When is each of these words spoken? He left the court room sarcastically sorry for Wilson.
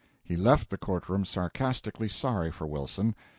He 0.23 0.35
left 0.35 0.71
the 0.71 0.79
court 0.79 1.09
room 1.09 1.25
sarcastically 1.25 2.07
sorry 2.07 2.49
for 2.49 2.65
Wilson. 2.65 3.13